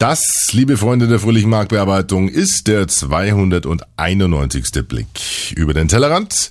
[0.00, 4.88] Das, liebe Freunde der fröhlichen Marktbearbeitung, ist der 291.
[4.88, 6.50] Blick über den Tellerrand.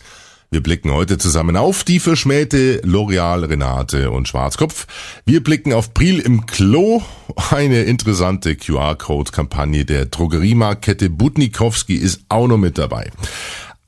[0.52, 4.86] Wir blicken heute zusammen auf die verschmähte L'Oreal Renate und Schwarzkopf.
[5.26, 7.02] Wir blicken auf Priel im Klo,
[7.50, 13.10] eine interessante QR-Code-Kampagne der Drogeriemarktkette Butnikowski ist auch noch mit dabei.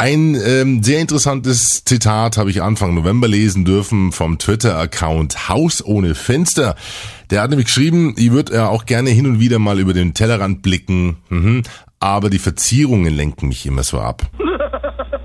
[0.02, 6.16] Ein ähm, sehr interessantes Zitat habe ich Anfang November lesen dürfen vom Twitter-Account Haus ohne
[6.16, 6.76] Fenster.
[7.30, 10.16] Der hat nämlich geschrieben, ich würde ja auch gerne hin und wieder mal über den
[10.16, 11.62] Tellerrand blicken, mhm,
[12.00, 14.24] aber die Verzierungen lenken mich immer so ab.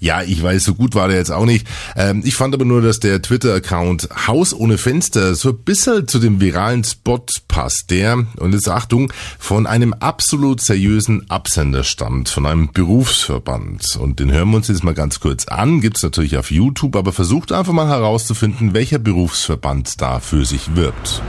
[0.00, 1.66] Ja, ich weiß, so gut war der jetzt auch nicht.
[1.96, 6.18] Ähm, ich fand aber nur, dass der Twitter-Account Haus ohne Fenster so ein bisschen zu
[6.18, 12.46] dem viralen Spot passt, der, und jetzt Achtung, von einem absolut seriösen Absender stammt, von
[12.46, 13.96] einem Berufsverband.
[13.96, 17.12] Und den hören wir uns jetzt mal ganz kurz an, gibt's natürlich auf YouTube, aber
[17.12, 21.22] versucht einfach mal herauszufinden, welcher Berufsverband da für sich wirbt.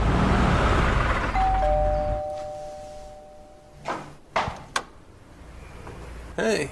[6.36, 6.70] Hey,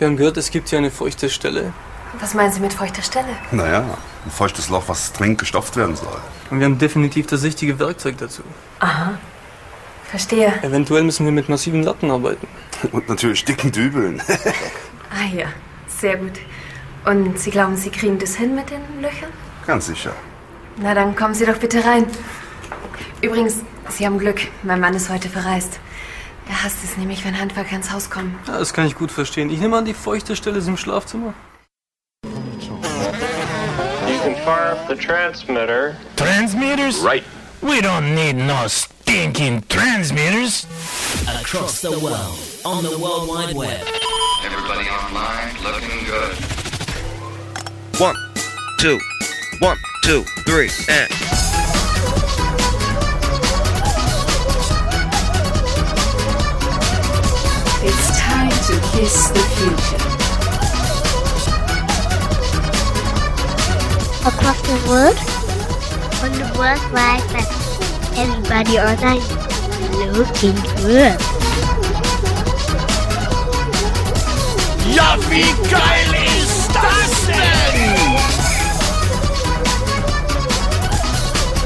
[0.00, 1.74] wir haben gehört, es gibt hier eine feuchte Stelle.
[2.18, 3.28] Was meinen Sie mit feuchter Stelle?
[3.52, 3.84] Naja,
[4.24, 6.16] ein feuchtes Loch, was dringend gestopft werden soll.
[6.50, 8.42] Und wir haben definitiv das richtige Werkzeug dazu.
[8.80, 9.18] Aha.
[10.10, 10.52] Verstehe.
[10.62, 12.48] Eventuell müssen wir mit massiven Latten arbeiten.
[12.92, 14.22] Und natürlich dicken Dübeln.
[15.12, 15.46] Ah ja,
[15.88, 16.34] sehr gut.
[17.04, 19.30] Und Sie glauben, Sie kriegen das hin mit den Löchern?
[19.66, 20.12] Ganz sicher.
[20.76, 22.06] Na, dann kommen Sie doch bitte rein.
[23.20, 23.56] Übrigens,
[23.88, 24.40] Sie haben Glück.
[24.62, 25.80] Mein Mann ist heute verreist.
[26.50, 28.36] Er hasst es nämlich, wenn Handwerker ins Haus kommen.
[28.48, 29.50] Ja, das kann ich gut verstehen.
[29.50, 31.32] Ich nehme an, die feuchte Stelle ist im Schlafzimmer.
[32.24, 35.94] You can fire up the transmitter.
[36.16, 37.04] Transmitters?
[37.04, 37.22] Right.
[37.62, 40.66] We don't need no stinking transmitters.
[41.28, 43.86] across the world on the World Wide Web.
[44.44, 46.34] Everybody online looking good.
[48.00, 48.16] One,
[48.76, 48.98] two,
[49.60, 51.49] one, two, three, and.
[58.70, 60.20] To kiss the future.
[64.26, 65.16] across the world
[66.22, 67.48] on the World Wide Web.
[68.20, 69.22] Everybody online
[70.12, 71.16] looking good.
[74.94, 78.18] Ja, wie geil ist das denn?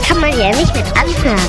[0.07, 1.41] Kann man ja nicht mit anhören.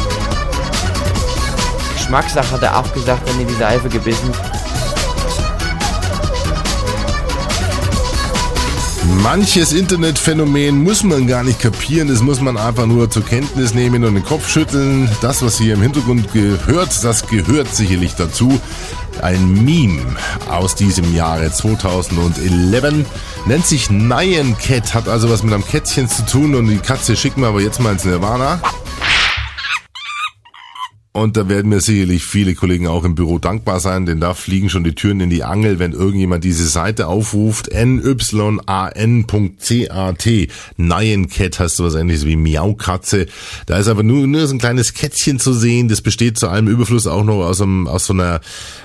[1.95, 4.31] Geschmackssache hat er auch gesagt, wenn in die Seife gebissen.
[9.23, 14.03] Manches Internetphänomen muss man gar nicht kapieren, das muss man einfach nur zur Kenntnis nehmen
[14.03, 15.09] und den Kopf schütteln.
[15.21, 18.59] Das, was hier im Hintergrund gehört, das gehört sicherlich dazu.
[19.21, 20.01] Ein Meme
[20.49, 23.05] aus diesem Jahre 2011
[23.45, 27.15] nennt sich Nyan Cat, hat also was mit einem Kätzchen zu tun und die Katze
[27.15, 28.59] schicken wir aber jetzt mal ins Nirvana.
[31.15, 34.69] Und da werden mir sicherlich viele Kollegen auch im Büro dankbar sein, denn da fliegen
[34.69, 37.69] schon die Türen in die Angel, wenn irgendjemand diese Seite aufruft.
[37.71, 38.59] nyan.cat.
[40.75, 43.27] Nyan Cat heißt sowas ähnliches wie Miaukatze.
[43.65, 45.87] Da ist aber nur, nur so ein kleines Kätzchen zu sehen.
[45.87, 48.41] Das besteht zu allem Überfluss auch noch aus, einem, aus so einer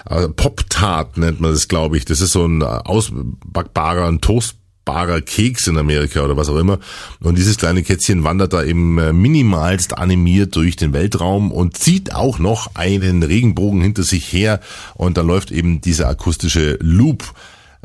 [0.08, 2.04] äh, Pop-Tart, nennt man das, glaube ich.
[2.04, 4.59] Das ist so ein äh, ausbackbarer, ein Toast
[4.90, 6.80] barer Keks in Amerika oder was auch immer.
[7.22, 12.12] Und dieses kleine Kätzchen wandert da eben äh, minimalst animiert durch den Weltraum und zieht
[12.12, 14.58] auch noch einen Regenbogen hinter sich her
[14.94, 17.34] und da läuft eben dieser akustische Loop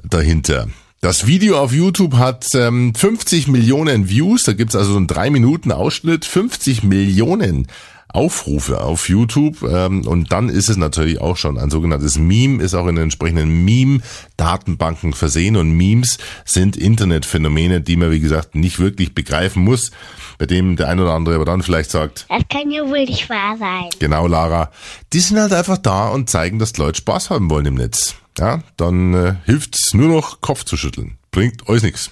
[0.03, 0.67] dahinter.
[1.01, 5.29] Das Video auf YouTube hat ähm, 50 Millionen Views, da gibt's also so einen 3
[5.29, 7.67] Minuten Ausschnitt, 50 Millionen
[8.15, 12.73] Aufrufe auf YouTube ähm, und dann ist es natürlich auch schon ein sogenanntes Meme, ist
[12.73, 18.79] auch in den entsprechenden Meme-Datenbanken versehen und Memes sind Internetphänomene, die man wie gesagt nicht
[18.79, 19.91] wirklich begreifen muss,
[20.37, 23.29] bei dem der ein oder andere aber dann vielleicht sagt, Das kann ja wohl nicht
[23.29, 23.89] wahr sein.
[23.99, 24.71] genau Lara,
[25.13, 28.15] die sind halt einfach da und zeigen, dass die Leute Spaß haben wollen im Netz.
[28.37, 31.17] Ja, dann äh, hilft's nur noch Kopf zu schütteln.
[31.31, 32.11] Bringt euch nix.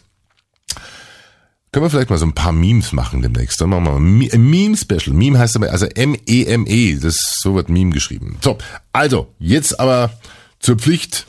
[1.73, 3.59] Können wir vielleicht mal so ein paar Memes machen demnächst.
[3.59, 5.16] Dann machen wir mal ein Meme-Special.
[5.16, 6.99] Meme heißt aber, also M-E-M-E.
[7.02, 8.37] Das so wird Meme geschrieben.
[8.41, 8.59] So,
[8.91, 10.11] also, jetzt aber
[10.59, 11.25] zur Pflicht.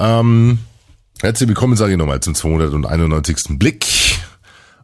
[0.00, 0.58] Ähm,
[1.20, 3.58] herzlich willkommen, sage ich nochmal, zum 291.
[3.58, 3.84] Blick.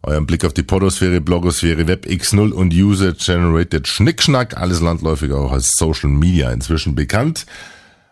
[0.03, 4.59] Euren Blick auf die Podosphäre, Blogosphäre, Web X0 und User-Generated Schnickschnack.
[4.59, 7.47] Alles landläufig auch als Social Media inzwischen bekannt.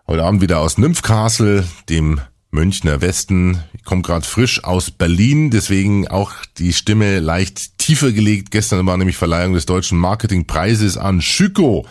[0.07, 3.63] Heute Abend wieder aus Nymphcastle, dem Münchner Westen.
[3.75, 8.51] Ich komme gerade frisch aus Berlin, deswegen auch die Stimme leicht tiefer gelegt.
[8.51, 11.87] Gestern war nämlich Verleihung des deutschen Marketingpreises an Schüko.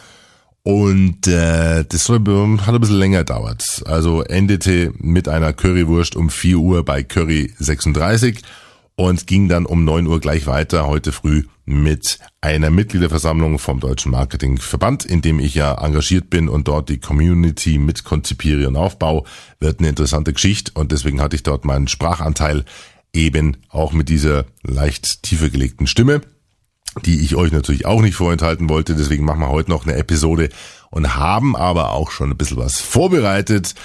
[0.64, 3.84] Und äh, das hat ein bisschen länger gedauert.
[3.86, 8.42] Also endete mit einer Currywurst um 4 Uhr bei Curry 36.
[8.98, 14.12] und ging dann um 9 Uhr gleich weiter heute früh mit einer Mitgliederversammlung vom Deutschen
[14.12, 19.26] Marketingverband, in dem ich ja engagiert bin und dort die Community mit konzipiere und aufbau,
[19.60, 22.66] wird eine interessante Geschichte und deswegen hatte ich dort meinen Sprachanteil
[23.14, 26.22] eben auch mit dieser leicht tiefer gelegten Stimme
[27.06, 28.96] die ich euch natürlich auch nicht vorenthalten wollte.
[28.96, 30.50] Deswegen machen wir heute noch eine Episode
[30.90, 33.76] und haben aber auch schon ein bisschen was vorbereitet.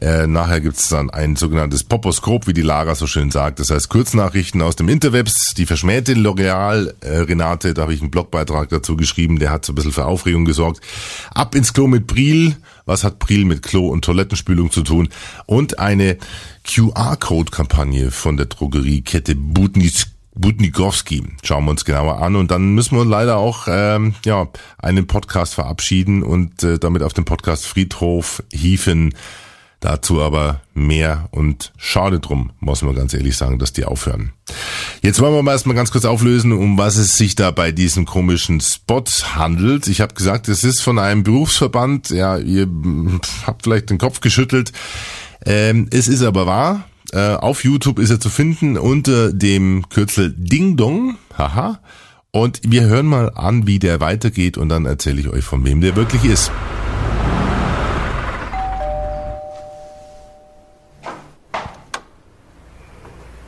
[0.00, 3.60] Äh, nachher gibt's dann ein sogenanntes Poposkop, wie die Lara so schön sagt.
[3.60, 5.54] Das heißt Kurznachrichten aus dem Interwebs.
[5.54, 9.72] Die verschmähte L'Oreal äh, Renate, da habe ich einen Blogbeitrag dazu geschrieben, der hat so
[9.72, 10.80] ein bisschen für Aufregung gesorgt.
[11.34, 12.56] Ab ins Klo mit Bril.
[12.86, 15.10] Was hat Bril mit Klo und Toilettenspülung zu tun?
[15.46, 16.16] Und eine
[16.64, 21.22] QR-Code-Kampagne von der Drogeriekette Butnis Budnikowski.
[21.44, 24.48] Schauen wir uns genauer an und dann müssen wir leider auch ähm, ja
[24.78, 29.14] einen Podcast verabschieden und äh, damit auf den Podcast Friedhof hieven.
[29.80, 34.32] Dazu aber mehr und schade drum, muss man ganz ehrlich sagen, dass die aufhören.
[35.00, 38.04] Jetzt wollen wir mal erstmal ganz kurz auflösen, um was es sich da bei diesem
[38.04, 39.04] komischen Spot
[39.34, 39.88] handelt.
[39.88, 42.10] Ich habe gesagt, es ist von einem Berufsverband.
[42.10, 42.68] Ja, ihr
[43.46, 44.72] habt vielleicht den Kopf geschüttelt.
[45.46, 46.84] Ähm, es ist aber wahr.
[47.12, 51.16] Äh, auf YouTube ist er zu finden unter dem Kürzel Ding Dong.
[51.38, 51.80] Haha.
[52.32, 55.80] Und wir hören mal an, wie der weitergeht und dann erzähle ich euch, von wem
[55.80, 56.52] der wirklich ist.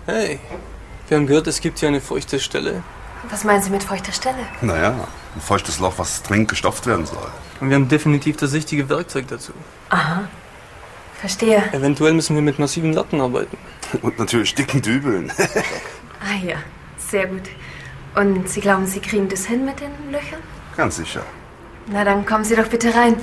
[0.05, 0.41] Hey,
[1.07, 2.83] wir haben gehört, es gibt hier eine feuchte Stelle.
[3.31, 4.39] Was meinen Sie mit feuchter Stelle?
[4.61, 5.07] Naja,
[5.37, 7.31] ein feuchtes Loch, was dringend gestopft werden soll.
[7.61, 9.53] Und wir haben definitiv das richtige Werkzeug dazu.
[9.91, 10.25] Aha.
[11.21, 11.63] Verstehe.
[11.73, 13.57] Eventuell müssen wir mit massiven Latten arbeiten.
[14.03, 15.33] Und natürlich dicken Dübeln.
[16.21, 16.57] ah ja,
[16.99, 17.49] sehr gut.
[18.17, 20.41] Und Sie glauben, Sie kriegen das hin mit den Löchern?
[20.77, 21.23] Ganz sicher.
[21.87, 23.17] Na, dann kommen Sie doch bitte rein.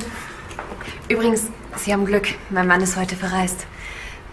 [1.10, 2.30] Übrigens, Sie haben Glück.
[2.50, 3.68] Mein Mann ist heute verreist.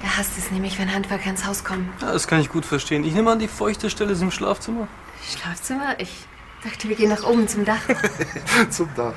[0.02, 1.93] Er hasst es nämlich, wenn Handwerker ins Haus kommen.
[2.00, 3.04] Ja, das kann ich gut verstehen.
[3.04, 4.88] Ich nehme an, die feuchte Stelle ist im Schlafzimmer.
[5.28, 5.98] Schlafzimmer?
[5.98, 6.26] Ich
[6.62, 7.81] dachte, wir gehen nach oben zum Dach.
[8.70, 9.14] zum Dach.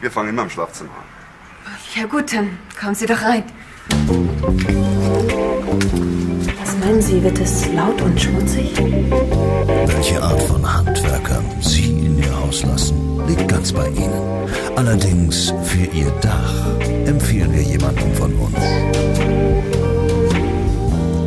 [0.00, 1.20] Wir fangen immer im Schlafzimmer an.
[1.94, 3.44] Ja gut, dann kommen Sie doch rein.
[6.60, 8.76] Was meinen Sie, wird es laut und schmutzig?
[8.78, 14.48] Welche Art von Handwerkern Sie in Ihr Haus lassen, liegt ganz bei Ihnen.
[14.76, 19.49] Allerdings für Ihr Dach empfehlen wir jemanden von uns.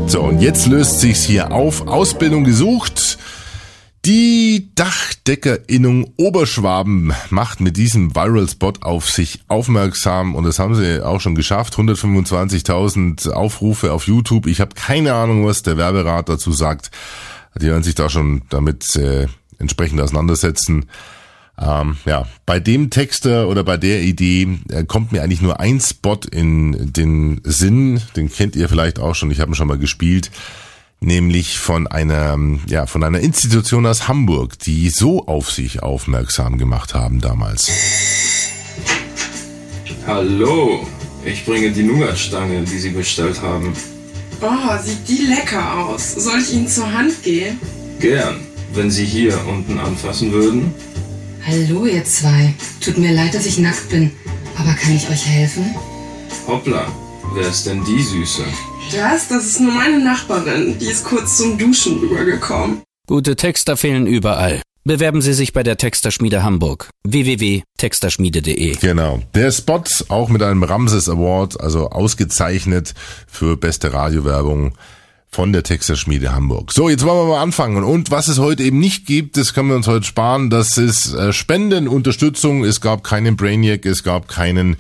[0.08, 1.88] So, und jetzt löst sich's hier auf.
[1.88, 3.18] Ausbildung gesucht.
[4.06, 11.04] Die Dachdeckerinnung Oberschwaben macht mit diesem Viral Spot auf sich aufmerksam und das haben sie
[11.04, 11.76] auch schon geschafft.
[11.76, 14.48] 125.000 Aufrufe auf YouTube.
[14.48, 16.92] Ich habe keine Ahnung, was der Werberat dazu sagt.
[17.56, 19.28] Die werden sich da schon damit äh,
[19.58, 20.86] entsprechend auseinandersetzen.
[21.60, 25.80] Ähm, ja, bei dem Texter oder bei der Idee äh, kommt mir eigentlich nur ein
[25.80, 28.02] Spot in den Sinn.
[28.16, 29.30] Den kennt ihr vielleicht auch schon.
[29.32, 30.32] Ich habe ihn schon mal gespielt
[31.04, 36.94] nämlich von einer, ja, von einer Institution aus Hamburg, die so auf sich aufmerksam gemacht
[36.94, 37.70] haben damals.
[40.08, 40.88] Hallo,
[41.24, 43.74] ich bringe die Nougatstange, die Sie bestellt haben.
[44.42, 46.16] Oh, sieht die lecker aus.
[46.16, 47.60] Soll ich Ihnen zur Hand gehen?
[48.00, 48.42] Gern,
[48.74, 50.74] wenn Sie hier unten anfassen würden.
[51.46, 52.54] Hallo, ihr zwei.
[52.80, 54.12] Tut mir leid, dass ich nackt bin.
[54.58, 55.76] Aber kann ich euch helfen?
[56.48, 56.88] Hoppla,
[57.34, 58.44] wer ist denn die Süße?
[58.94, 60.78] Das, das ist nur meine Nachbarin.
[60.80, 62.82] Die ist kurz zum Duschen rübergekommen.
[63.08, 64.62] Gute Texter fehlen überall.
[64.86, 66.90] Bewerben Sie sich bei der Texterschmiede Hamburg.
[67.06, 69.22] www.texterschmiede.de Genau.
[69.34, 72.94] Der Spot auch mit einem Ramses Award, also ausgezeichnet
[73.28, 74.74] für beste Radiowerbung
[75.34, 76.72] von der Texterschmiede Hamburg.
[76.72, 77.84] So, jetzt wollen wir mal anfangen.
[77.84, 80.50] Und was es heute eben nicht gibt, das können wir uns heute sparen.
[80.50, 82.64] Das ist äh, Spenden, Unterstützung.
[82.64, 84.78] Es gab keinen Brainiac, es gab keinen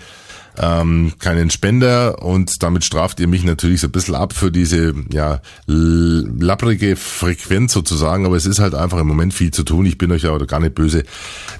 [0.58, 4.94] ähm, keinen Spender und damit straft ihr mich natürlich so ein bisschen ab für diese
[5.12, 9.86] ja lapprige Frequenz sozusagen, aber es ist halt einfach im Moment viel zu tun.
[9.86, 11.04] Ich bin euch ja gar nicht böse.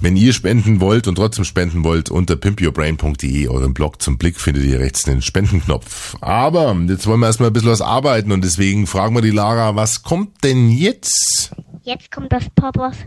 [0.02, 4.66] Wenn ihr spenden wollt und trotzdem spenden wollt, unter pimpyourbrain.de, euren Blog zum Blick, findet
[4.66, 6.16] ihr rechts den Spendenknopf.
[6.22, 9.76] Aber jetzt wollen wir erstmal ein bisschen was arbeiten und deswegen fragen wir die Lara,
[9.76, 11.52] was kommt denn jetzt?
[11.84, 12.98] Jetzt kommt das Papas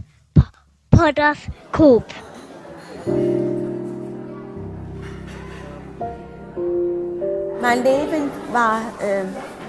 [0.97, 2.05] Podoskop.
[7.69, 9.25] Mein Leben war äh,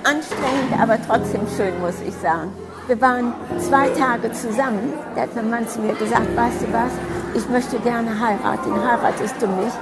[0.08, 2.51] anstrengend, aber trotzdem schön, muss ich sagen.
[2.86, 4.94] Wir waren zwei Tage zusammen.
[5.16, 6.92] Da hat mein Mann zu mir gesagt, weißt du was,
[7.34, 8.72] ich möchte gerne heiraten.
[8.88, 9.74] Heiratest du mich?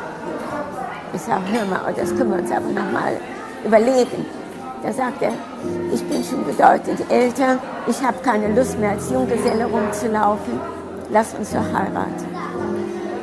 [1.14, 3.18] Ich sage, hör mal, das können wir uns aber noch mal
[3.66, 4.26] überlegen.
[4.82, 5.34] Da sagt er,
[5.94, 10.58] ich bin schon bedeutend älter, ich habe keine Lust mehr als Junggeselle rumzulaufen,
[11.12, 12.28] lass uns doch heiraten.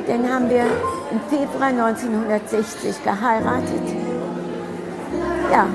[0.05, 0.65] Dann haben wir
[1.09, 4.02] im Februar 1960 geheiratet.
[5.53, 5.67] Ja,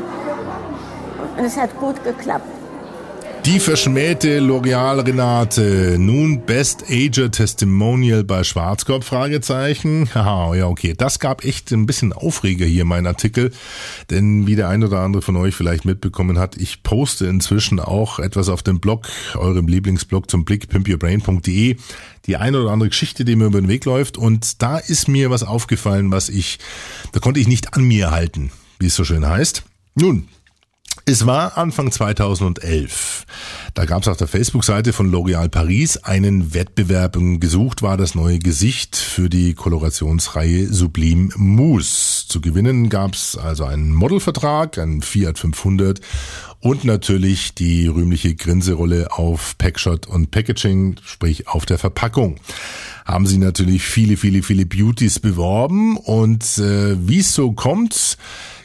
[1.37, 2.59] und es hat gut geklappt.
[3.49, 5.97] Die verschmähte L'Oreal Renate.
[5.99, 9.07] Nun Best Ager Testimonial bei Schwarzkopf?
[9.07, 10.11] Fragezeichen.
[10.15, 10.95] Haha, ja, okay.
[10.95, 13.53] Das gab echt ein bisschen Aufreger hier, mein Artikel.
[14.11, 18.19] Denn wie der ein oder andere von euch vielleicht mitbekommen hat, ich poste inzwischen auch
[18.19, 21.77] etwas auf dem Blog, eurem Lieblingsblog zum Blick, pimpyourbrain.de.
[22.27, 24.19] Die eine oder andere Geschichte, die mir über den Weg läuft.
[24.19, 26.59] Und da ist mir was aufgefallen, was ich,
[27.13, 29.63] da konnte ich nicht an mir halten, wie es so schön heißt.
[30.01, 30.29] Nun,
[31.07, 33.27] es war Anfang 2011.
[33.75, 38.15] Da gab es auf der Facebook-Seite von L'Oréal Paris einen Wettbewerb und gesucht war das
[38.15, 42.29] neue Gesicht für die Kolorationsreihe Sublime Mousse.
[42.29, 46.01] Zu gewinnen gab es also einen Modelvertrag, einen Fiat 500
[46.61, 52.37] und natürlich die rühmliche Grinserolle auf Packshot und Packaging, sprich auf der Verpackung.
[53.05, 58.17] Haben sie natürlich viele, viele, viele Beauties beworben und äh, wie es so kommt,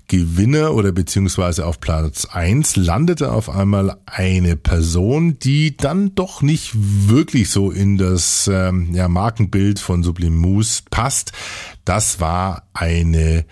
[0.08, 6.72] Gewinner oder beziehungsweise auf Platz eins landete auf einmal eine Person, die dann doch nicht
[6.76, 11.32] wirklich so in das ähm, ja, Markenbild von Sublime Mousse passt.
[11.86, 13.46] Das war eine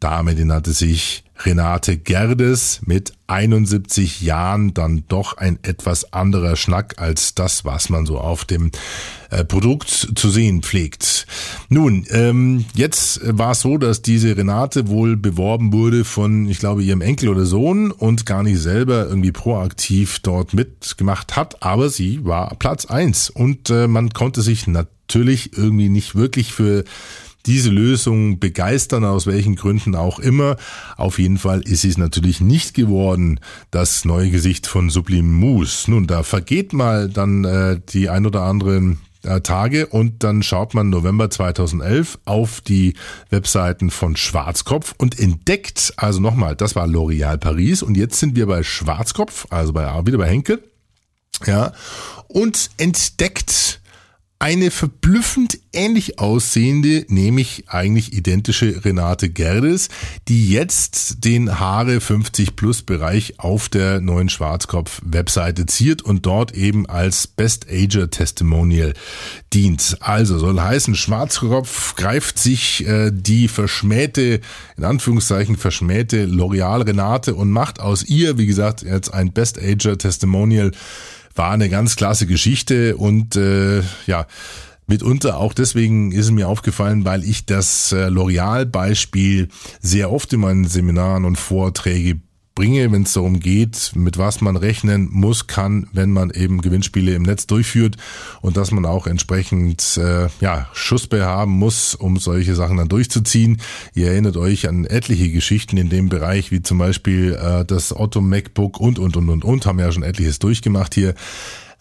[0.00, 6.94] Dame, die nannte sich Renate Gerdes mit 71 Jahren dann doch ein etwas anderer Schnack
[6.98, 8.70] als das, was man so auf dem
[9.30, 11.26] äh, Produkt zu sehen pflegt.
[11.68, 16.82] Nun, ähm, jetzt war es so, dass diese Renate wohl beworben wurde von, ich glaube,
[16.82, 22.24] ihrem Enkel oder Sohn und gar nicht selber irgendwie proaktiv dort mitgemacht hat, aber sie
[22.24, 26.84] war Platz eins und äh, man konnte sich natürlich irgendwie nicht wirklich für
[27.46, 30.56] diese Lösung begeistern, aus welchen Gründen auch immer.
[30.96, 33.40] Auf jeden Fall ist es natürlich nicht geworden,
[33.70, 35.90] das neue Gesicht von Sublime Mousse.
[35.90, 40.74] Nun, da vergeht mal dann äh, die ein oder anderen äh, Tage und dann schaut
[40.74, 42.94] man November 2011 auf die
[43.30, 48.46] Webseiten von Schwarzkopf und entdeckt, also nochmal, das war L'Oréal Paris und jetzt sind wir
[48.46, 50.62] bei Schwarzkopf, also bei, wieder bei Henkel,
[51.46, 51.72] ja,
[52.28, 53.77] und entdeckt
[54.40, 59.88] eine verblüffend ähnlich aussehende, nämlich eigentlich identische Renate Gerdes,
[60.28, 66.54] die jetzt den Haare 50 Plus Bereich auf der neuen Schwarzkopf Webseite ziert und dort
[66.54, 68.94] eben als Best Ager Testimonial
[69.52, 69.96] dient.
[70.00, 74.40] Also soll heißen, Schwarzkopf greift sich äh, die verschmähte,
[74.76, 79.98] in Anführungszeichen verschmähte L'Oreal Renate und macht aus ihr, wie gesagt, jetzt ein Best Ager
[79.98, 80.70] Testimonial
[81.38, 84.26] war eine ganz klasse Geschichte und äh, ja,
[84.86, 89.48] mitunter auch deswegen ist es mir aufgefallen, weil ich das äh, L'Oreal-Beispiel
[89.80, 92.20] sehr oft in meinen Seminaren und Vorträge
[92.58, 97.14] bringe, wenn es darum geht, mit was man rechnen muss, kann, wenn man eben Gewinnspiele
[97.14, 97.96] im Netz durchführt
[98.40, 103.58] und dass man auch entsprechend äh, ja, Schussbär haben muss, um solche Sachen dann durchzuziehen.
[103.94, 108.20] Ihr erinnert euch an etliche Geschichten in dem Bereich, wie zum Beispiel äh, das Otto
[108.20, 111.14] MacBook und, und, und, und, und, haben ja schon etliches durchgemacht hier.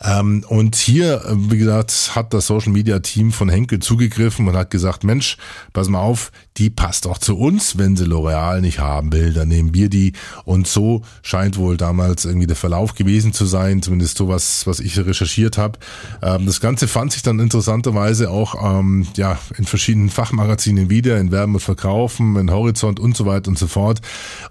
[0.03, 4.55] Ähm, und hier, äh, wie gesagt, hat das Social Media Team von Henkel zugegriffen und
[4.55, 5.37] hat gesagt, Mensch,
[5.73, 9.47] pass mal auf, die passt auch zu uns, wenn sie L'Oreal nicht haben will, dann
[9.47, 10.13] nehmen wir die.
[10.45, 14.79] Und so scheint wohl damals irgendwie der Verlauf gewesen zu sein, zumindest so was, was
[14.79, 15.79] ich recherchiert habe.
[16.21, 21.31] Ähm, das Ganze fand sich dann interessanterweise auch ähm, ja in verschiedenen Fachmagazinen wieder, in
[21.31, 24.01] Werben und Verkaufen, in Horizont und so weiter und so fort.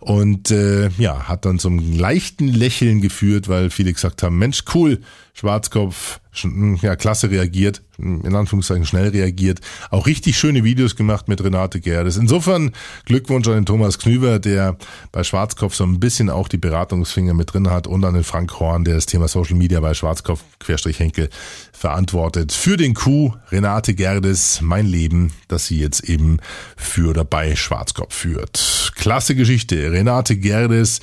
[0.01, 5.01] Und äh, ja, hat dann zum leichten Lächeln geführt, weil viele gesagt haben, Mensch, cool,
[5.39, 11.29] Schwarzkopf, hm, ja, klasse reagiert, hm, in Anführungszeichen schnell reagiert, auch richtig schöne Videos gemacht
[11.29, 12.17] mit Renate Gerdes.
[12.17, 12.73] Insofern
[13.05, 14.79] Glückwunsch an den Thomas Knüber, der
[15.13, 18.59] bei Schwarzkopf so ein bisschen auch die Beratungsfinger mit drin hat und an den Frank
[18.59, 21.29] Horn, der das Thema Social Media bei Schwarzkopf Querstrich Henkel
[21.71, 22.53] verantwortet.
[22.53, 26.39] Für den Coup Renate Gerdes, mein Leben, das sie jetzt eben
[26.79, 28.93] für oder bei Schwarzkopf führt.
[28.95, 29.93] Klasse Geschichte.
[29.93, 31.01] Renate Gerdes,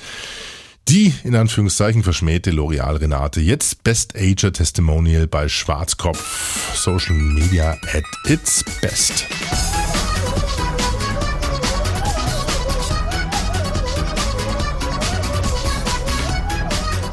[0.88, 6.76] die in Anführungszeichen verschmähte L'Oreal Renate, jetzt Best Ager Testimonial bei Schwarzkopf.
[6.76, 9.26] Social Media at its best.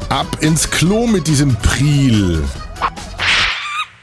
[0.08, 2.44] Ab ins Klo mit diesem Priel.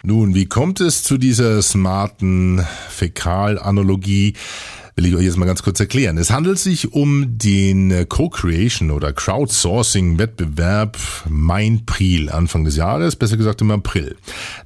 [0.02, 4.34] Nun, wie kommt es zu dieser smarten Fäkalanalogie?
[5.00, 6.18] Will ich euch jetzt mal ganz kurz erklären.
[6.18, 10.98] Es handelt sich um den Co-Creation oder Crowdsourcing-Wettbewerb
[11.30, 11.86] Mein
[12.30, 14.18] Anfang des Jahres, besser gesagt im April.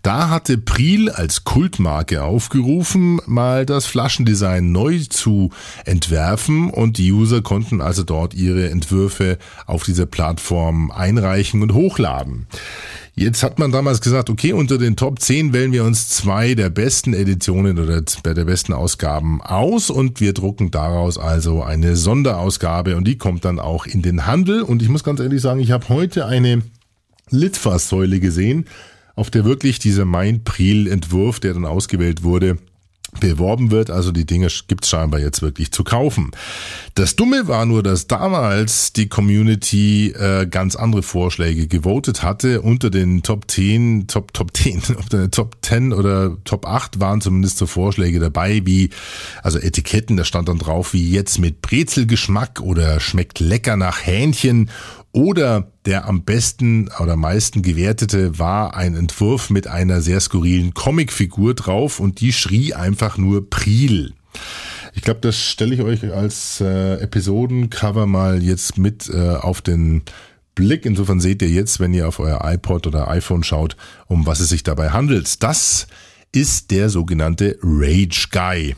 [0.02, 5.52] Da hatte Priel als Kultmarke aufgerufen, mal das Flaschendesign neu zu
[5.86, 9.38] entwerfen und die User konnten also dort ihre Entwürfe
[9.68, 12.48] auf dieser Plattform einreichen und hochladen.
[13.16, 16.72] Jetzt hat man damals gesagt, okay, unter den Top 10 wählen wir uns zwei der
[16.72, 23.06] besten Editionen oder der besten Ausgaben aus und wir drucken daraus also eine Sonderausgabe und
[23.06, 24.62] die kommt dann auch in den Handel.
[24.62, 26.62] Und ich muss ganz ehrlich sagen, ich habe heute eine
[27.30, 28.64] Litfaßsäule gesehen,
[29.16, 32.58] auf der wirklich dieser Main-Priel-Entwurf, der dann ausgewählt wurde,
[33.20, 33.90] beworben wird.
[33.90, 36.32] Also die Dinge gibt's scheinbar jetzt wirklich zu kaufen.
[36.96, 42.62] Das Dumme war nur, dass damals die Community äh, ganz andere Vorschläge gewotet hatte.
[42.62, 47.22] Unter den Top 10, Top, Top 10, unter den Top 10 oder Top 8 waren
[47.22, 48.90] zumindest so Vorschläge dabei, wie,
[49.42, 54.70] also Etiketten, da stand dann drauf, wie jetzt mit Brezelgeschmack oder schmeckt lecker nach Hähnchen
[55.14, 61.54] oder der am besten oder meisten gewertete war ein Entwurf mit einer sehr skurrilen Comicfigur
[61.54, 64.14] drauf und die schrie einfach nur Priel.
[64.96, 70.02] Ich glaube, das stelle ich euch als äh, Episodencover mal jetzt mit äh, auf den
[70.56, 70.86] Blick.
[70.86, 73.78] Insofern seht ihr jetzt, wenn ihr auf euer iPod oder iPhone schaut,
[74.08, 75.42] um was es sich dabei handelt.
[75.44, 75.88] Das
[76.32, 78.76] ist der sogenannte Rage Guy.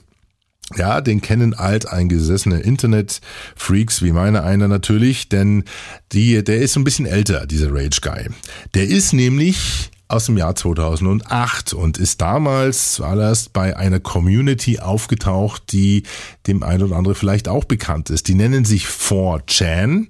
[0.76, 5.64] Ja, den kennen alteingesessene Internet-Freaks wie meine einer natürlich, denn
[6.12, 8.30] die, der ist so ein bisschen älter, dieser Rage Guy.
[8.74, 15.72] Der ist nämlich aus dem Jahr 2008 und ist damals zuallererst bei einer Community aufgetaucht,
[15.72, 16.04] die
[16.46, 18.28] dem ein oder andere vielleicht auch bekannt ist.
[18.28, 20.08] Die nennen sich 4chan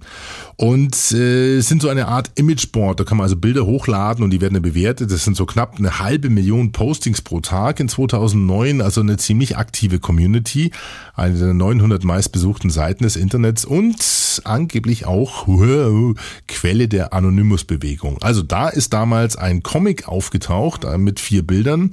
[0.57, 2.99] und äh, sind so eine Art Imageboard.
[2.99, 5.11] Da kann man also Bilder hochladen und die werden dann bewertet.
[5.11, 9.57] Das sind so knapp eine halbe Million Postings pro Tag in 2009, also eine ziemlich
[9.57, 10.71] aktive Community,
[11.13, 13.95] eine der 900 meistbesuchten Seiten des Internets und
[14.43, 15.47] angeblich auch
[16.47, 18.17] Quelle der Anonymous-Bewegung.
[18.21, 21.91] Also da ist damals ein Comic aufgetaucht äh, mit vier Bildern,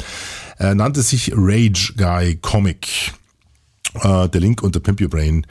[0.59, 3.13] äh, nannte sich Rage Guy Comic.
[3.95, 5.47] Äh, der Link unter Pimp Your Brain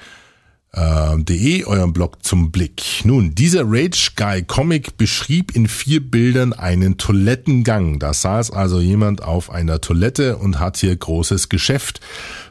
[0.73, 2.81] De, euren Blog zum Blick.
[3.03, 7.99] Nun, dieser Rage Guy Comic beschrieb in vier Bildern einen Toilettengang.
[7.99, 11.99] Da saß also jemand auf einer Toilette und hat hier großes Geschäft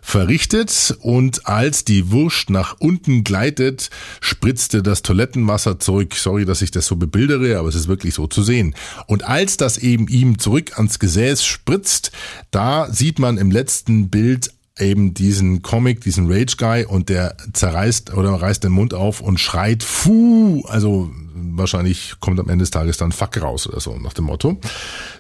[0.03, 3.89] verrichtet und als die Wurst nach unten gleitet,
[4.21, 6.15] spritzte das Toilettenwasser zurück.
[6.15, 8.75] Sorry, dass ich das so bebildere, aber es ist wirklich so zu sehen.
[9.07, 12.13] Und als das eben ihm zurück ans Gesäß spritzt,
[12.51, 14.51] da sieht man im letzten Bild
[14.81, 19.39] eben diesen Comic, diesen Rage Guy und der zerreißt oder reißt den Mund auf und
[19.39, 24.13] schreit Fu, also wahrscheinlich kommt am Ende des Tages dann Fuck raus oder so nach
[24.13, 24.59] dem Motto.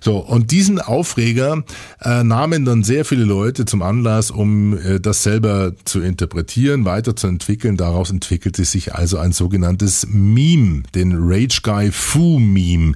[0.00, 1.64] So und diesen Aufreger
[2.00, 7.76] äh, nahmen dann sehr viele Leute zum Anlass, um äh, das selber zu interpretieren, weiterzuentwickeln.
[7.76, 12.94] Daraus entwickelte sich also ein sogenanntes Meme, den Rage Guy Fu Meme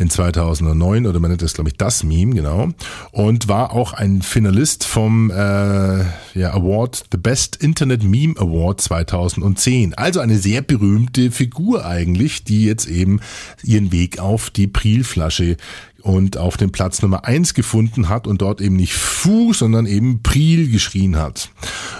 [0.00, 2.70] in 2009 oder man nennt das glaube ich das Meme genau
[3.12, 9.94] und war auch ein Finalist vom äh, ja, Award The Best Internet Meme Award 2010.
[9.94, 13.20] Also eine sehr berühmte Figur eigentlich, die jetzt eben
[13.62, 15.56] ihren Weg auf die Prielflasche
[16.02, 20.22] und auf den Platz Nummer eins gefunden hat und dort eben nicht Fu, sondern eben
[20.22, 21.50] Priel geschrien hat.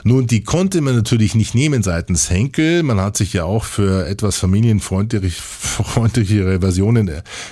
[0.05, 2.83] Nun, die konnte man natürlich nicht nehmen seitens Henkel.
[2.83, 7.11] Man hat sich ja auch für etwas familienfreundlichere Versionen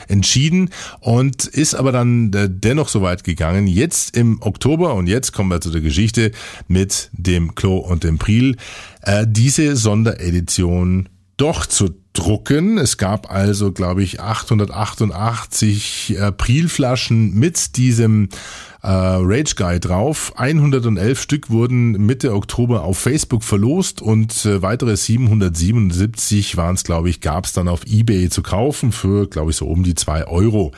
[0.08, 3.66] entschieden und ist aber dann dennoch so weit gegangen.
[3.66, 6.32] Jetzt im Oktober, und jetzt kommen wir zu der Geschichte
[6.66, 8.56] mit dem Klo und dem Priel,
[9.02, 11.08] äh, diese Sonderedition
[11.38, 12.78] doch zu drucken.
[12.78, 18.28] Es gab also, glaube ich, 888 Aprilflaschen mit diesem
[18.82, 20.32] äh, Rage Guy drauf.
[20.36, 27.08] 111 Stück wurden Mitte Oktober auf Facebook verlost und äh, weitere 777 waren es, glaube
[27.08, 30.26] ich, gab es dann auf eBay zu kaufen für, glaube ich, so um die zwei
[30.26, 30.72] Euro.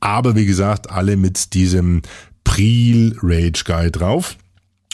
[0.00, 2.02] Aber wie gesagt, alle mit diesem
[2.42, 4.36] Pril Rage Guy drauf.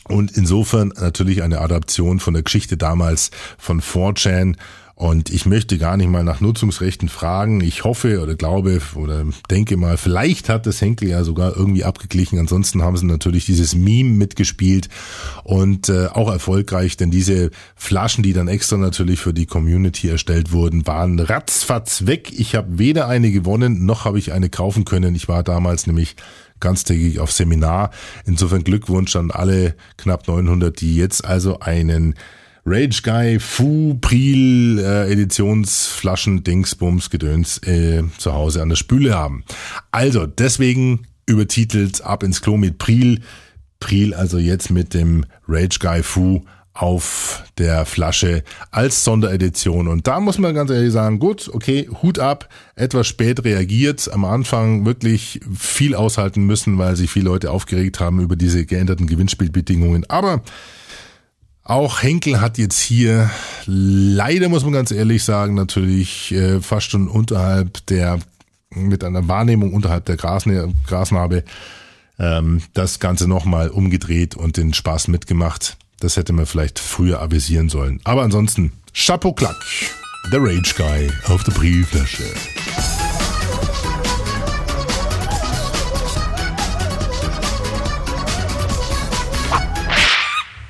[0.04, 4.56] Und insofern natürlich eine Adaption von der Geschichte damals von 4chan
[4.98, 7.60] und ich möchte gar nicht mal nach Nutzungsrechten fragen.
[7.60, 12.36] Ich hoffe oder glaube oder denke mal, vielleicht hat das Henkel ja sogar irgendwie abgeglichen.
[12.36, 14.88] Ansonsten haben sie natürlich dieses Meme mitgespielt
[15.44, 20.50] und äh, auch erfolgreich, denn diese Flaschen, die dann extra natürlich für die Community erstellt
[20.50, 22.32] wurden, waren ratzfatz weg.
[22.36, 25.14] Ich habe weder eine gewonnen, noch habe ich eine kaufen können.
[25.14, 26.16] Ich war damals nämlich
[26.58, 27.92] ganztägig auf Seminar.
[28.26, 32.16] Insofern Glückwunsch an alle knapp 900, die jetzt also einen
[32.70, 39.42] Rage Guy Fu Pril äh, Editionsflaschen Dingsbums Gedöns äh, zu Hause an der Spüle haben.
[39.90, 43.20] Also deswegen übertitelt ab ins Klo mit Pril.
[43.80, 46.42] Pril also jetzt mit dem Rage Guy Fu
[46.74, 49.88] auf der Flasche als Sonderedition.
[49.88, 54.24] Und da muss man ganz ehrlich sagen, gut, okay, Hut ab, etwas spät reagiert, am
[54.24, 60.04] Anfang wirklich viel aushalten müssen, weil sich viele Leute aufgeregt haben über diese geänderten Gewinnspielbedingungen.
[60.08, 60.42] Aber
[61.68, 63.30] auch Henkel hat jetzt hier
[63.66, 68.18] leider, muss man ganz ehrlich sagen, natürlich äh, fast schon unterhalb der,
[68.70, 71.44] mit einer Wahrnehmung unterhalb der Grasne Grasnarbe
[72.18, 75.76] ähm, das Ganze nochmal umgedreht und den Spaß mitgemacht.
[76.00, 78.00] Das hätte man vielleicht früher avisieren sollen.
[78.04, 79.56] Aber ansonsten, Chapeau Klack,
[80.32, 82.24] der Rage Guy auf der Briefflasche.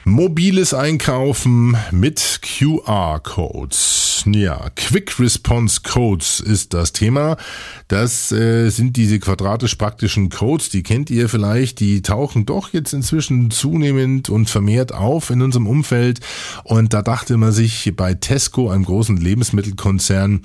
[0.09, 3.98] Mobiles Einkaufen mit QR-Codes.
[4.35, 7.37] Ja, Quick Response Codes ist das Thema.
[7.89, 12.93] Das äh, sind diese quadratisch praktischen Codes, die kennt ihr vielleicht, die tauchen doch jetzt
[12.93, 16.21] inzwischen zunehmend und vermehrt auf in unserem Umfeld.
[16.65, 20.43] Und da dachte man sich bei Tesco, einem großen Lebensmittelkonzern,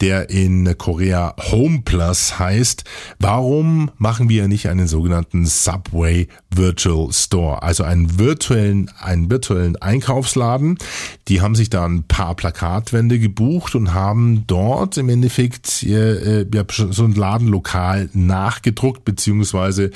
[0.00, 2.84] der in Korea Home Plus heißt,
[3.18, 10.78] warum machen wir nicht einen sogenannten Subway Virtual Store, also einen virtuellen, einen virtuellen Einkaufsladen.
[11.28, 16.64] Die haben sich da ein paar Plakatwände gebucht und haben dort im Endeffekt äh, ja,
[16.68, 19.90] so ein Ladenlokal nachgedruckt beziehungsweise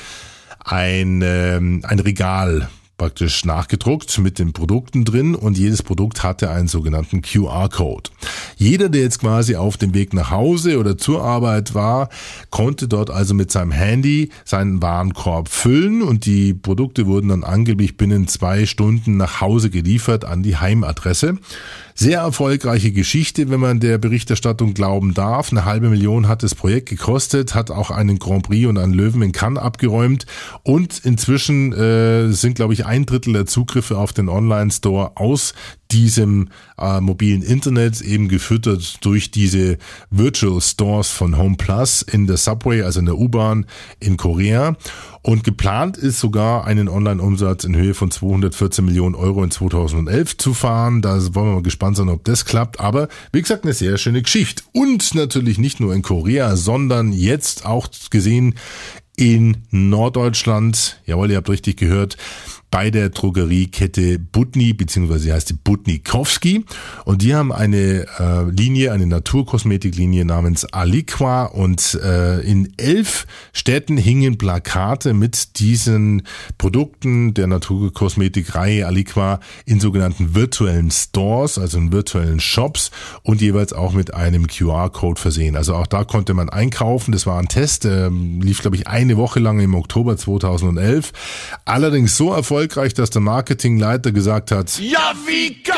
[0.65, 6.67] ein, äh, ein Regal praktisch nachgedruckt mit den Produkten drin und jedes Produkt hatte einen
[6.67, 8.11] sogenannten QR-Code.
[8.57, 12.09] Jeder, der jetzt quasi auf dem Weg nach Hause oder zur Arbeit war,
[12.51, 17.97] konnte dort also mit seinem Handy seinen Warenkorb füllen und die Produkte wurden dann angeblich
[17.97, 21.39] binnen zwei Stunden nach Hause geliefert an die Heimadresse.
[22.01, 25.51] Sehr erfolgreiche Geschichte, wenn man der Berichterstattung glauben darf.
[25.51, 29.21] Eine halbe Million hat das Projekt gekostet, hat auch einen Grand Prix und einen Löwen
[29.21, 30.25] in Cannes abgeräumt
[30.63, 35.55] und inzwischen äh, sind, glaube ich, ein Drittel der Zugriffe auf den Online-Store aus
[35.91, 39.79] diesem äh, mobilen Internet eben gefüttert durch diese
[40.11, 43.67] Virtual Stores von Home Plus in der Subway, also in der U-Bahn
[43.99, 44.77] in Korea.
[45.23, 50.55] Und geplant ist sogar einen Online-Umsatz in Höhe von 214 Millionen Euro in 2011 zu
[50.55, 51.03] fahren.
[51.03, 52.81] Da wollen wir mal gespannt sein, ob das klappt.
[52.81, 54.63] Aber wie gesagt, eine sehr schöne Geschichte.
[54.73, 58.55] Und natürlich nicht nur in Korea, sondern jetzt auch gesehen
[59.17, 61.01] in Norddeutschland.
[61.05, 62.17] Jawohl, ihr habt richtig gehört
[62.71, 66.65] bei der Drogeriekette Butni, beziehungsweise sie heißt die Butnikowski.
[67.05, 71.47] Und die haben eine äh, Linie, eine Naturkosmetiklinie namens Aliqua.
[71.47, 76.23] Und äh, in elf Städten hingen Plakate mit diesen
[76.59, 82.91] Produkten der Naturkosmetikreihe Aliqua in sogenannten virtuellen Stores, also in virtuellen Shops
[83.23, 85.57] und jeweils auch mit einem QR-Code versehen.
[85.57, 87.13] Also auch da konnte man einkaufen.
[87.13, 91.13] Das war ein Test, äh, lief glaube ich eine Woche lang im Oktober 2011.
[91.65, 95.77] Allerdings so erfolgreich, erfolgreich, dass der Marketingleiter gesagt hat, ja, wie geil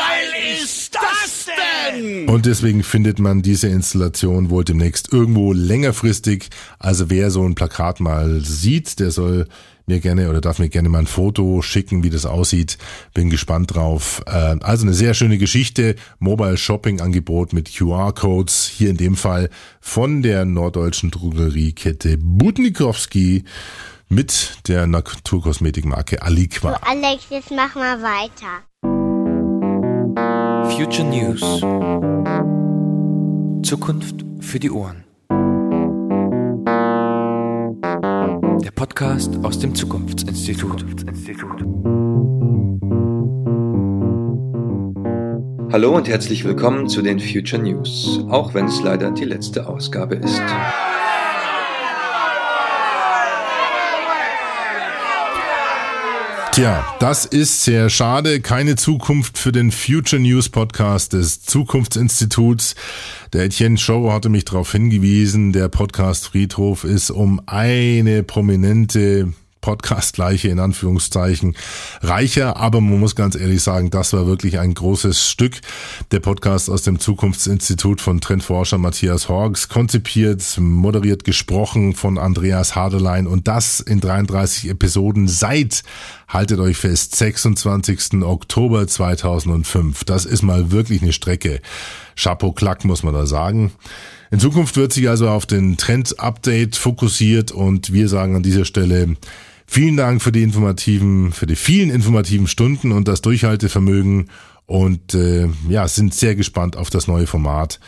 [0.63, 2.27] ist das denn?
[2.27, 6.49] Und deswegen findet man diese Installation wohl demnächst irgendwo längerfristig.
[6.79, 9.47] Also wer so ein Plakat mal sieht, der soll
[9.85, 12.79] mir gerne oder darf mir gerne mal ein Foto schicken, wie das aussieht.
[13.13, 14.23] Bin gespannt drauf.
[14.25, 15.95] Äh, also eine sehr schöne Geschichte.
[16.17, 18.71] Mobile Shopping Angebot mit QR-Codes.
[18.75, 23.43] Hier in dem Fall von der norddeutschen Drogeriekette Budnikowski
[24.11, 26.71] mit der Naturkosmetikmarke Aliqua.
[26.71, 28.63] So, Alex, jetzt mach mal weiter.
[30.75, 31.39] Future News.
[33.65, 35.05] Zukunft für die Ohren.
[38.63, 40.85] Der Podcast aus dem Zukunftsinstitut.
[45.71, 50.15] Hallo und herzlich willkommen zu den Future News, auch wenn es leider die letzte Ausgabe
[50.15, 50.41] ist.
[56.51, 58.41] Tja, das ist sehr schade.
[58.41, 62.75] Keine Zukunft für den Future News Podcast des Zukunftsinstituts.
[63.31, 70.49] Der Etienne Show hatte mich darauf hingewiesen, der Podcast Friedhof ist um eine prominente Podcast-Leiche
[70.49, 71.55] in Anführungszeichen
[72.01, 75.61] reicher, aber man muss ganz ehrlich sagen, das war wirklich ein großes Stück.
[76.11, 83.27] Der Podcast aus dem Zukunftsinstitut von Trendforscher Matthias Horgs, konzipiert, moderiert, gesprochen von Andreas Haderlein
[83.27, 85.83] und das in 33 Episoden seit,
[86.27, 88.23] haltet euch fest, 26.
[88.23, 90.03] Oktober 2005.
[90.03, 91.61] Das ist mal wirklich eine Strecke.
[92.15, 93.71] Chapeau Klack, muss man da sagen.
[94.31, 99.17] In Zukunft wird sich also auf den Trend-Update fokussiert und wir sagen an dieser Stelle,
[99.73, 104.29] Vielen Dank für die informativen, für die vielen informativen Stunden und das Durchhaltevermögen
[104.65, 107.79] und äh, ja, sind sehr gespannt auf das neue Format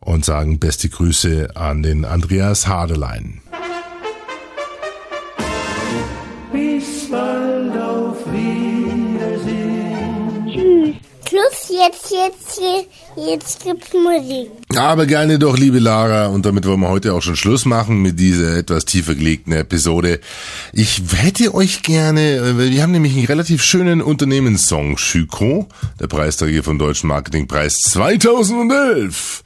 [0.00, 3.40] und sagen beste Grüße an den Andreas Hadelein.
[11.78, 12.60] Jetzt, jetzt,
[13.16, 14.50] jetzt gibt's Musik.
[14.76, 18.18] Aber gerne doch, liebe Lara, und damit wollen wir heute auch schon Schluss machen mit
[18.18, 20.20] dieser etwas tiefer gelegten Episode.
[20.72, 25.68] Ich hätte euch gerne, wir haben nämlich einen relativ schönen Unternehmenssong, Schüko,
[26.00, 29.42] der Preisträger vom Deutschen Marketingpreis 2011.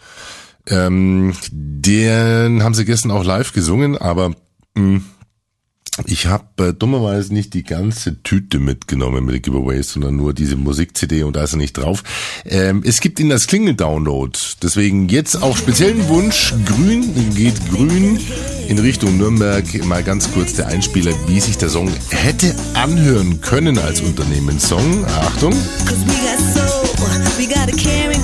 [0.69, 4.33] Ähm, den haben sie gestern auch live gesungen, aber
[4.75, 5.01] mh,
[6.07, 10.57] Ich habe äh, dummerweise nicht die ganze Tüte mitgenommen mit den Giveaways, sondern nur diese
[10.57, 12.03] Musik-CD und da ist er nicht drauf.
[12.47, 14.39] Ähm, es gibt ihn als Klingel-Download.
[14.63, 16.55] Deswegen jetzt auch speziellen Wunsch.
[16.65, 18.19] Grün geht grün
[18.69, 19.65] in Richtung Nürnberg.
[19.85, 25.05] Mal ganz kurz der Einspieler, wie sich der Song hätte anhören können als Unternehmenssong.
[25.05, 25.53] Achtung.
[27.39, 28.23] We got a caring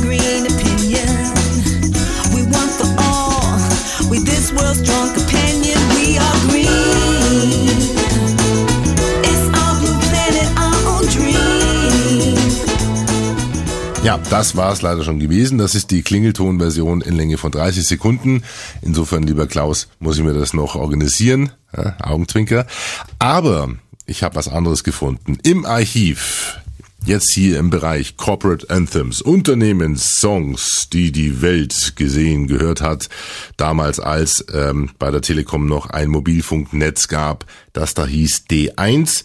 [14.09, 15.59] Ja, das war es leider schon gewesen.
[15.59, 18.43] Das ist die Klingelton-Version in Länge von 30 Sekunden.
[18.81, 21.51] Insofern, lieber Klaus, muss ich mir das noch organisieren.
[21.77, 22.67] Ja, Augenzwinker.
[23.19, 23.69] Aber
[24.07, 25.37] ich habe was anderes gefunden.
[25.43, 26.59] Im Archiv
[27.05, 33.11] Jetzt hier im Bereich Corporate Anthems, Unternehmenssongs, die die Welt gesehen, gehört hat.
[33.59, 37.45] Damals als ähm, bei der Telekom noch ein Mobilfunknetz gab,
[37.75, 39.23] das da hieß D1.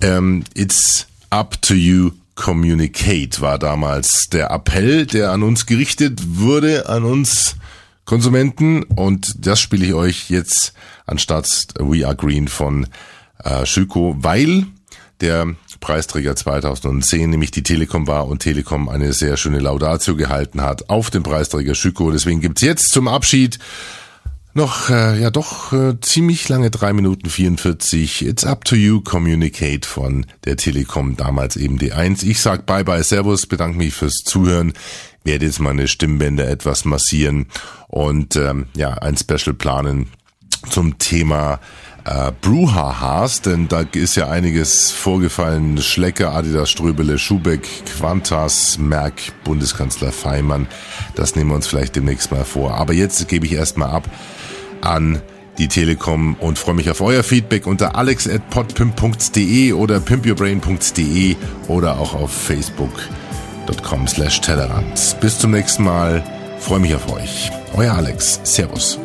[0.00, 2.10] Ähm, It's up to you
[2.42, 7.54] communicate war damals der Appell, der an uns gerichtet wurde, an uns
[8.04, 8.82] Konsumenten.
[8.82, 10.72] Und das spiele ich euch jetzt
[11.06, 11.46] anstatt
[11.78, 12.88] We Are Green von
[13.44, 14.66] äh, Schüko, weil
[15.20, 20.90] der Preisträger 2010, nämlich die Telekom war und Telekom eine sehr schöne Laudatio gehalten hat
[20.90, 22.10] auf den Preisträger Schüko.
[22.10, 23.60] Deswegen gibt's jetzt zum Abschied
[24.54, 28.26] noch, äh, ja doch, äh, ziemlich lange, drei Minuten 44.
[28.26, 32.24] It's up to you, communicate von der Telekom, damals eben D1.
[32.24, 34.74] Ich sag bye bye, servus, bedanke mich fürs Zuhören,
[35.24, 37.46] werde jetzt meine Stimmbänder etwas massieren
[37.88, 40.08] und ähm, ja, ein Special planen
[40.68, 41.58] zum Thema
[42.04, 45.80] äh, Bruhahas, denn da ist ja einiges vorgefallen.
[45.80, 50.66] Schlecker, Adidas, Ströbele, Schubeck, Quantas, Merck, Bundeskanzler Feimann.
[51.14, 52.74] Das nehmen wir uns vielleicht demnächst mal vor.
[52.74, 54.08] Aber jetzt gebe ich erstmal ab
[54.82, 55.22] an
[55.58, 61.36] die Telekom und freue mich auf euer Feedback unter alex.podpimp.de oder pimpyourbrain.de
[61.68, 64.40] oder auch auf facebook.com slash.
[65.20, 66.24] Bis zum nächsten Mal.
[66.58, 67.50] Freue mich auf euch.
[67.74, 68.40] Euer Alex.
[68.44, 68.98] Servus.